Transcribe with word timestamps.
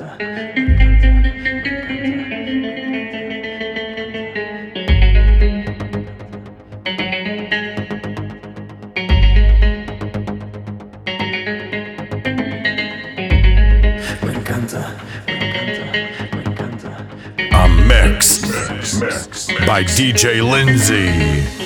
I 0.00 0.14
mix 17.88 18.42
mix, 18.42 19.00
mix, 19.00 19.48
mix. 19.48 19.66
By 19.66 19.82
DJ 19.82 20.48
Lindsay. 20.48 21.57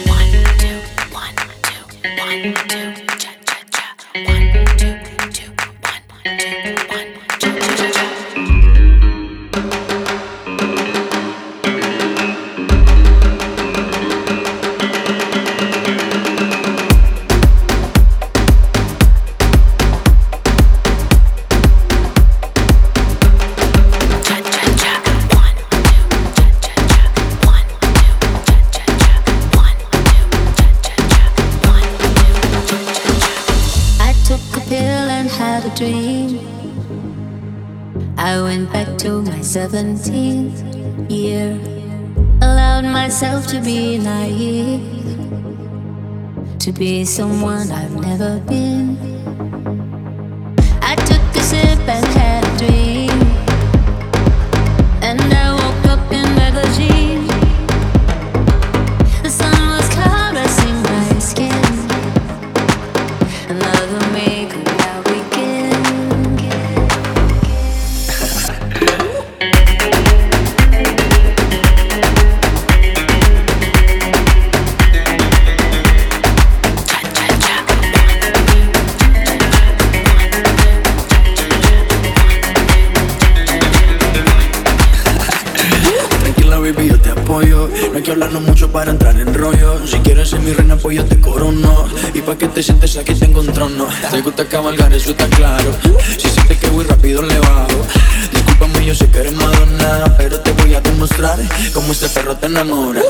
Te 92.62 92.66
sientes 92.66 92.96
aquí 92.96 93.14
tengo 93.16 93.40
un 93.40 93.52
trono. 93.52 93.88
Te 94.08 94.20
gusta 94.20 94.44
cabalgar, 94.44 94.92
eso 94.92 95.10
está 95.10 95.26
claro. 95.26 95.76
Si 96.16 96.28
sientes 96.28 96.58
que 96.58 96.68
voy 96.68 96.84
rápido, 96.84 97.20
le 97.22 97.36
bajo. 97.40 97.84
Discúlpame, 98.30 98.86
yo 98.86 98.94
sé 98.94 99.08
que 99.08 99.18
eres 99.18 99.32
Madonna. 99.32 100.14
Pero 100.16 100.38
te 100.38 100.52
voy 100.52 100.72
a 100.74 100.80
demostrar 100.80 101.40
cómo 101.72 101.90
este 101.90 102.08
perro 102.08 102.36
te 102.36 102.46
enamora. 102.46 103.02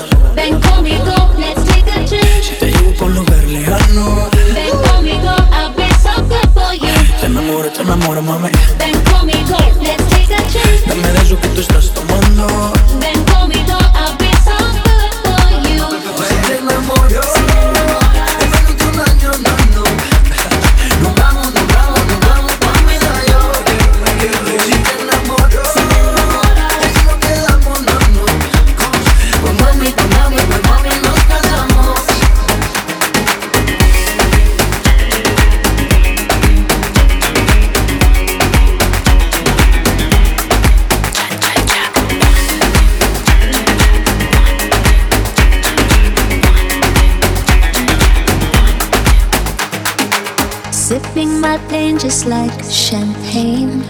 Like 52.27 52.63
champagne. 52.65 53.83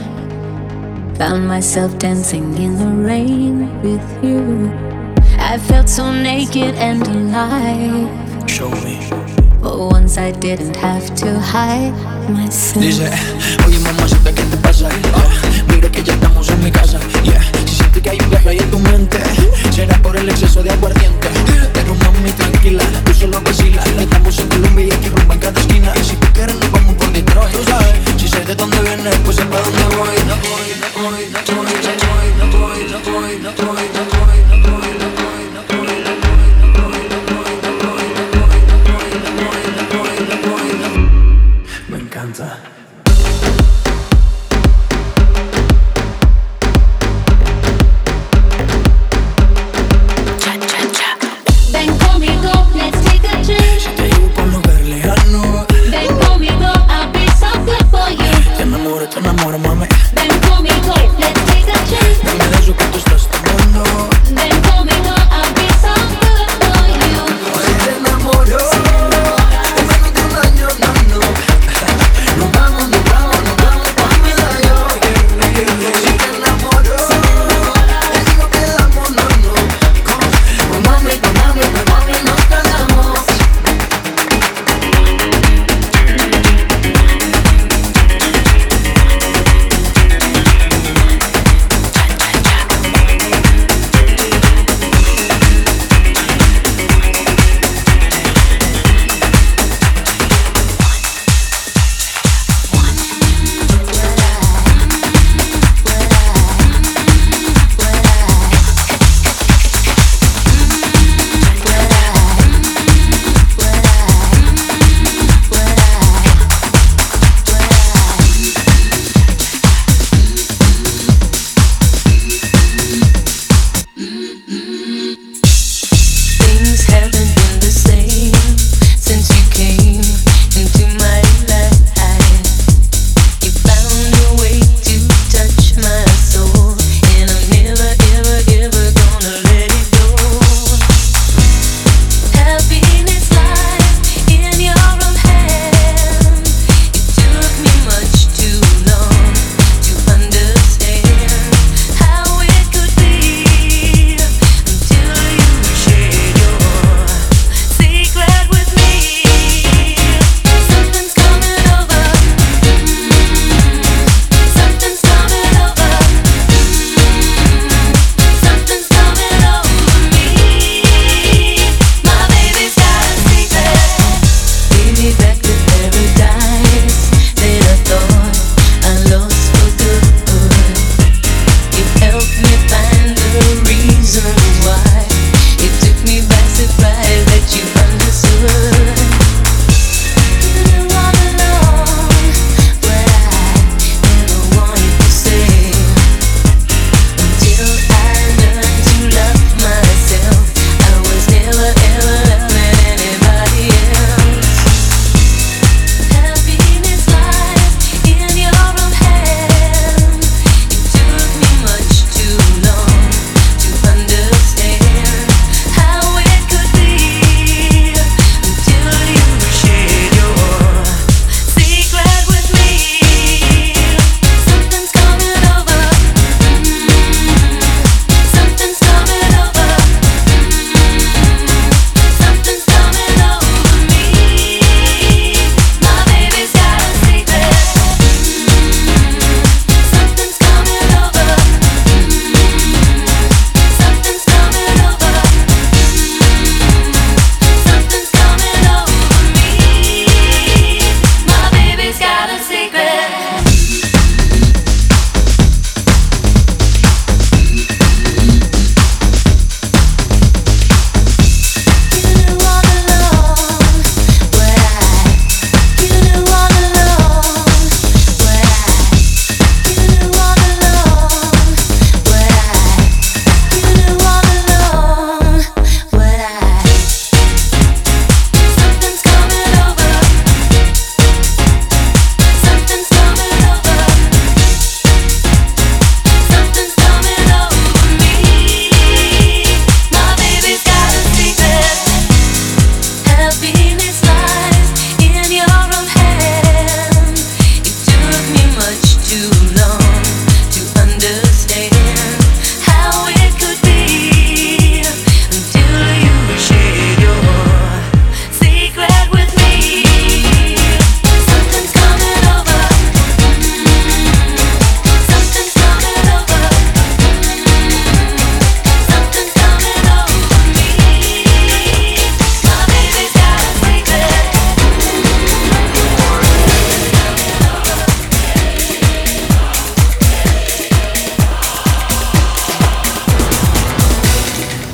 Found 1.16 1.46
myself 1.46 1.98
dancing 1.98 2.56
in 2.56 2.76
the 2.78 2.86
rain 3.06 3.68
with 3.82 4.02
you. 4.22 4.70
I 5.38 5.58
felt 5.58 5.88
so 5.88 6.12
naked 6.12 6.74
and 6.76 7.06
alive. 7.06 8.08
Show 8.48 8.70
me. 8.70 9.00
For 9.60 9.88
once 9.90 10.18
I 10.18 10.32
didn't 10.32 10.76
have 10.76 11.14
to 11.16 11.38
hide 11.38 11.92
myself. 12.30 12.82
Dice, 12.82 13.10
oye 13.66 13.78
mamacita, 13.80 14.32
¿qué 14.32 14.42
te 14.42 14.56
pasa? 14.56 14.88
Yeah. 14.88 15.74
Mira 15.74 15.90
que 15.90 16.02
ya 16.02 16.14
estamos 16.14 16.48
en 16.50 16.64
mi 16.64 16.70
casa. 16.70 16.98
Yeah. 17.22 17.42
Si 17.66 17.74
sientes 17.74 18.02
que 18.02 18.10
hay 18.10 18.18
un 18.20 18.30
viaje 18.30 18.48
ahí 18.48 18.58
en 18.58 18.70
tu 18.70 18.78
mente, 18.78 19.18
será 19.70 19.96
por 20.02 20.16
el 20.16 20.28
exceso 20.28 20.62
de 20.62 20.70
aguardiente. 20.70 21.28
Pero 21.72 21.94
mami, 21.94 22.32
tranquila, 22.32 22.84
tú 23.04 23.14
solo 23.14 23.40
vacila. 23.42 23.82
Estamos 23.98 24.38
en 24.38 24.48
Colombia 24.48 24.86
y 24.86 24.90
aquí 24.90 25.08
rumba 25.08 25.34
en 25.34 25.40
cada 25.40 25.60
esquina. 25.60 25.92
Y 26.00 26.04
si 26.04 26.16
tú 26.16 26.26
quieres, 26.32 26.56
nos 26.56 26.70
vamos 26.72 26.91
Detroit. 27.12 27.52
Tú 27.52 27.64
sabes, 27.64 27.92
si 28.16 28.28
sé 28.28 28.40
de 28.44 28.54
dónde 28.54 28.80
vienes, 28.80 29.16
pues 29.24 29.36
sé 29.36 29.44
para 29.44 29.62
dónde 29.62 29.96
voy, 29.96 30.22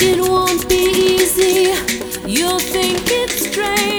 it 0.02 0.20
won't 0.20 0.68
be 0.68 1.16
easy. 1.16 1.72
You'll 2.26 2.58
think 2.58 3.00
it's 3.06 3.50
strange. 3.50 3.97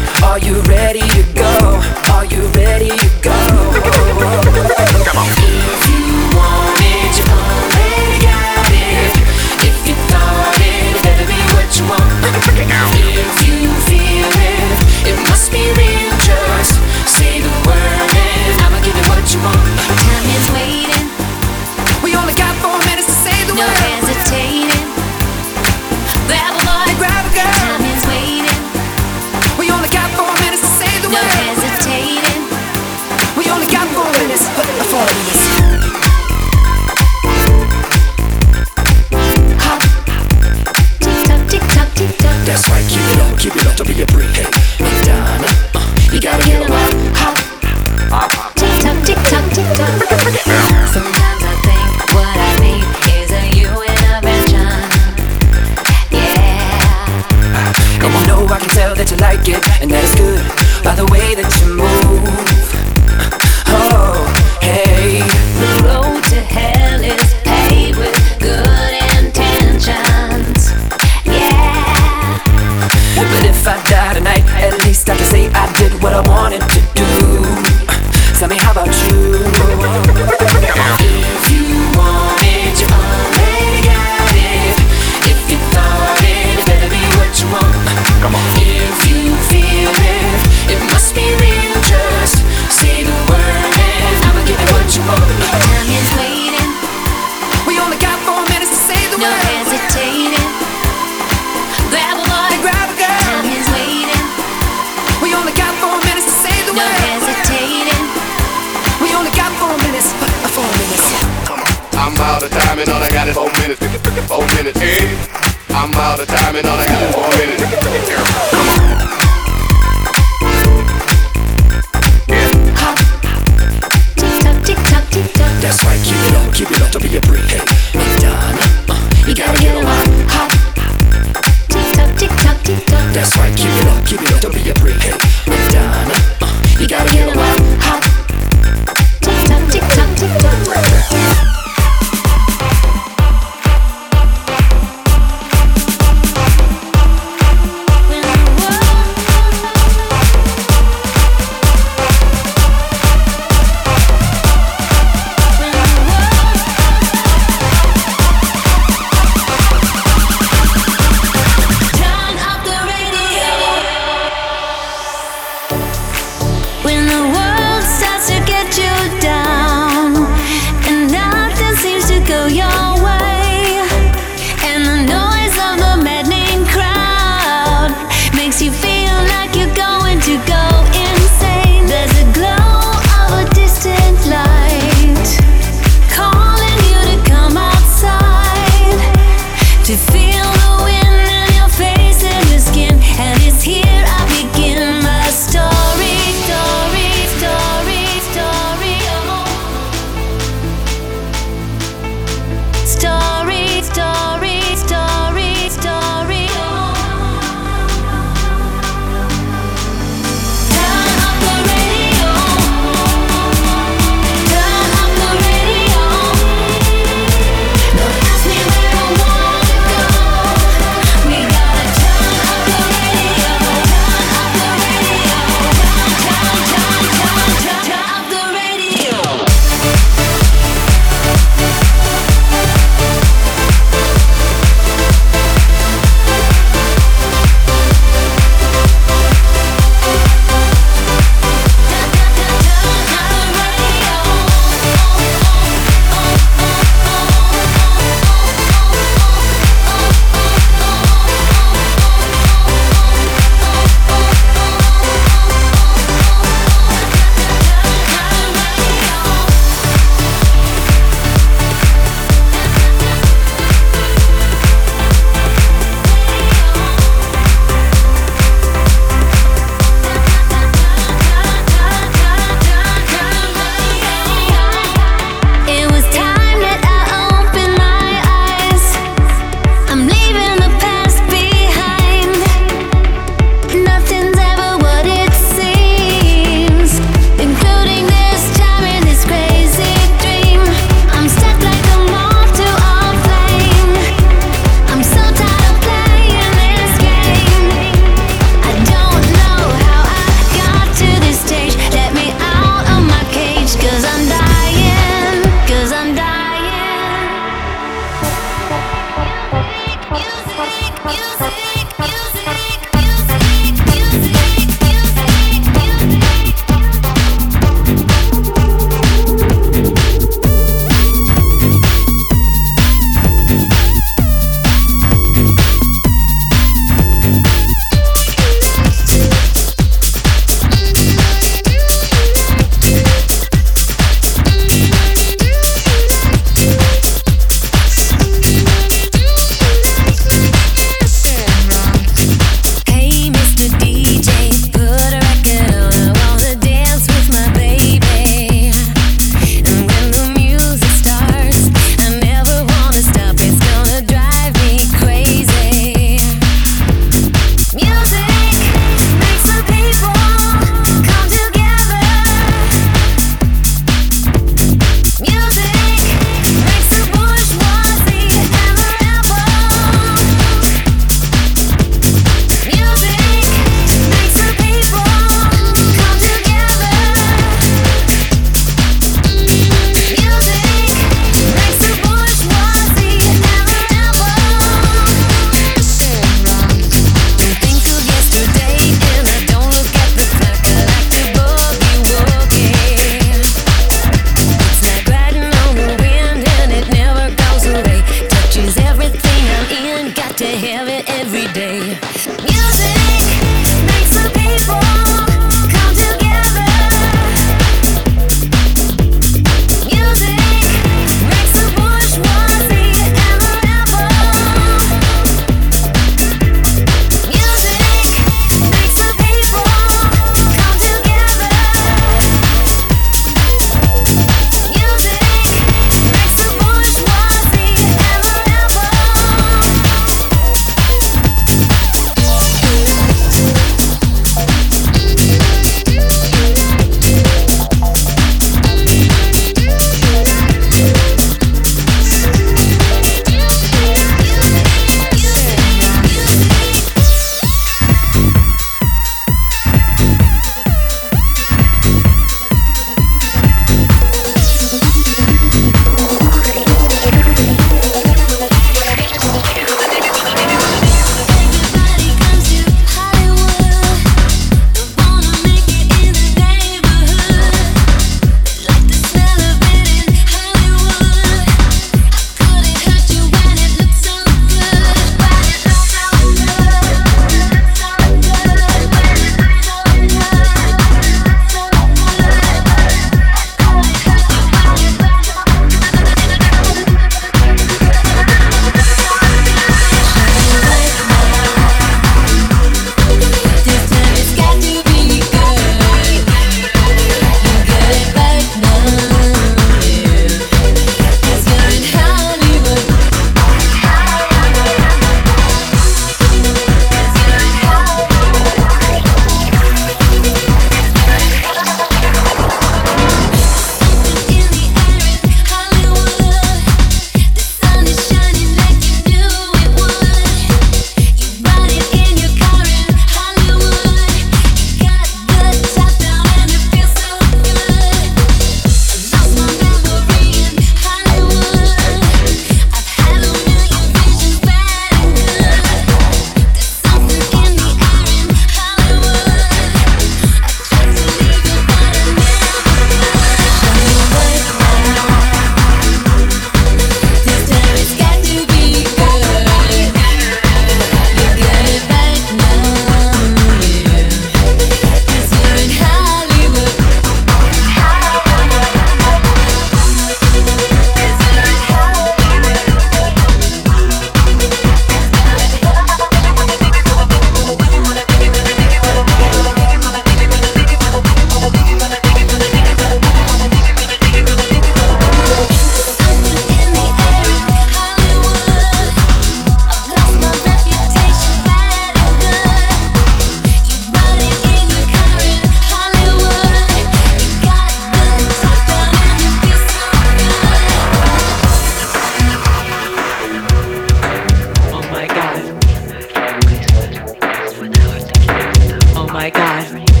my 599.21 599.29
God. 599.29 600.00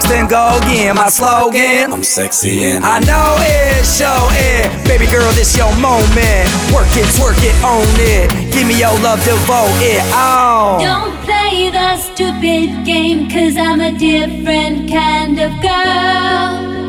Take 0.00 0.08
it 0.08 0.08
to 0.08 0.08
the 0.08 0.08
max, 0.08 0.08
then 0.08 0.28
go 0.28 0.58
again. 0.58 0.96
My 0.96 1.08
slogan. 1.08 1.92
I'm 1.92 2.02
sexy 2.02 2.64
and 2.64 2.84
I 2.84 3.00
know 3.00 3.36
it, 3.40 3.84
show 3.84 4.28
it. 4.32 4.86
Baby 4.86 5.06
girl, 5.10 5.30
this 5.32 5.56
your 5.56 5.72
moment. 5.76 6.48
Work 6.72 6.88
it, 6.96 7.06
twerk 7.16 7.38
it, 7.42 7.54
own 7.64 7.86
it. 7.98 8.52
Give 8.52 8.66
me 8.66 8.78
your 8.78 8.96
love, 9.00 9.22
devote 9.24 9.80
it. 9.82 10.02
Oh. 10.12 10.78
Don't 10.80 11.16
play 11.24 11.70
the 11.70 11.96
stupid 11.96 12.84
game, 12.84 13.28
cause 13.30 13.56
I'm 13.56 13.80
a 13.80 13.92
different 13.92 14.90
kind 14.90 15.38
of 15.38 15.50
girl. 15.62 16.80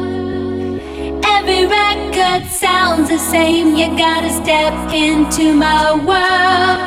Every 1.26 1.66
record 1.66 2.48
sounds 2.50 3.10
the 3.10 3.18
same, 3.18 3.76
you 3.76 3.88
gotta 3.98 4.30
step 4.30 4.74
into 4.94 5.54
my 5.54 5.94
world. 5.94 6.80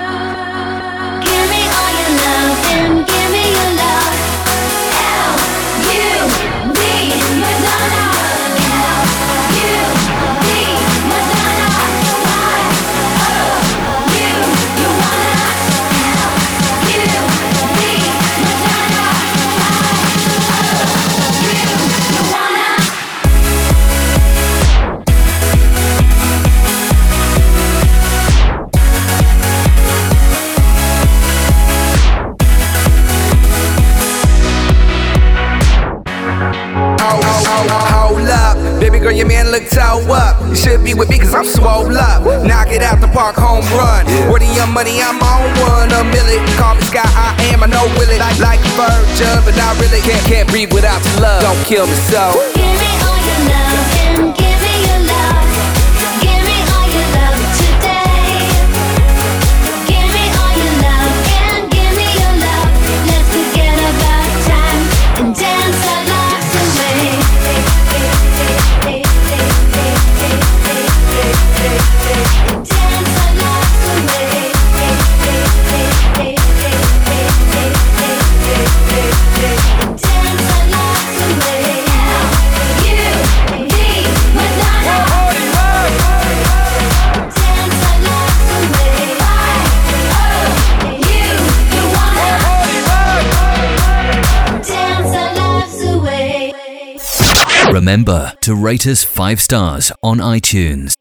Give 1.25 1.47
me 1.51 1.63
all 1.69 1.93
your 1.99 2.13
love 2.23 3.04
be 40.85 40.93
with 40.93 41.09
me 41.09 41.19
cause 41.19 41.35
I'm 41.35 41.45
swole 41.45 41.97
up. 41.97 42.23
Knock 42.45 42.69
it 42.69 42.83
out 42.83 43.01
the 43.01 43.09
park, 43.09 43.37
home 43.37 43.65
run. 43.73 44.05
Where 44.29 44.39
the 44.39 44.47
young 44.53 44.73
money, 44.73 45.01
I'm 45.01 45.17
on 45.25 45.49
one. 45.65 45.89
A 45.91 46.05
million, 46.05 46.45
call 46.61 46.77
me 46.77 46.83
Sky, 46.83 47.03
I 47.03 47.33
am, 47.51 47.65
I 47.65 47.67
know 47.67 47.89
Willie. 47.97 48.21
Like, 48.21 48.39
like 48.39 48.61
a 48.61 48.73
virgin, 48.77 49.41
but 49.49 49.57
I 49.57 49.73
really 49.81 50.05
can't, 50.05 50.25
can't 50.29 50.49
breathe 50.49 50.73
without 50.73 51.01
your 51.01 51.25
love. 51.25 51.41
Don't 51.41 51.63
kill 51.65 51.87
me 51.87 51.97
so. 52.13 52.37
Give 52.55 52.74
Remember 97.95 98.33
to 98.41 98.57
rate 98.57 98.89
us 98.89 99.05
5 99.05 99.41
stars 99.41 99.93
on 100.03 100.19
iTunes. 100.19 100.95